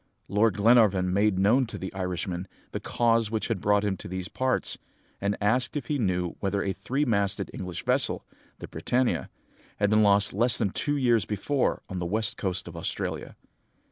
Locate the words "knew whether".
5.99-6.63